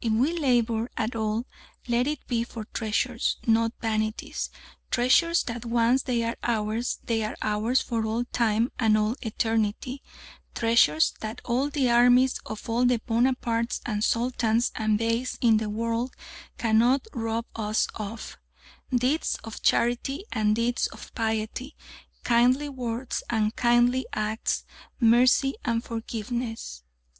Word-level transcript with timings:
If 0.00 0.12
we 0.12 0.32
labour 0.38 0.88
at 0.96 1.16
all 1.16 1.44
let 1.88 2.06
it 2.06 2.24
be 2.28 2.44
for 2.44 2.66
treasures, 2.66 3.38
not 3.48 3.72
vanities 3.80 4.48
treasures 4.92 5.42
that 5.42 5.64
once 5.66 6.02
they 6.04 6.22
are 6.22 6.36
ours 6.44 7.00
are 7.10 7.36
ours 7.42 7.80
for 7.80 8.06
all 8.06 8.24
time 8.26 8.70
and 8.78 8.96
all 8.96 9.16
eternity, 9.22 10.00
treasures 10.54 11.14
that 11.18 11.40
all 11.44 11.68
the 11.68 11.90
armies 11.90 12.38
of 12.46 12.68
all 12.68 12.84
the 12.84 12.98
Bonapartes 13.04 13.80
and 13.84 14.04
Sultans 14.04 14.70
and 14.76 14.98
Beys 14.98 15.36
in 15.40 15.56
the 15.56 15.68
world 15.68 16.14
cannot 16.58 17.08
rob 17.12 17.46
us 17.56 17.88
of 17.96 18.36
deeds 18.94 19.36
of 19.42 19.62
charity 19.62 20.24
and 20.30 20.54
deeds 20.54 20.86
of 20.86 21.12
piety, 21.16 21.74
kindly 22.22 22.68
words 22.68 23.24
and 23.30 23.56
kindly 23.56 24.06
acts, 24.12 24.62
mercy 25.00 25.56
and 25.64 25.82
forgiveness. 25.82 26.84